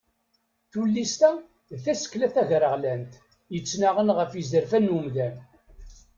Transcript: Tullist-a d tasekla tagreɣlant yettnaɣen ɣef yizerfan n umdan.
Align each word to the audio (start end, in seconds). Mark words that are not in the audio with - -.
Tullist-a 0.71 1.31
d 1.69 1.73
tasekla 1.83 2.27
tagreɣlant 2.35 3.11
yettnaɣen 3.53 4.09
ɣef 4.17 4.31
yizerfan 4.33 4.83
n 4.91 4.93
umdan. 4.97 5.35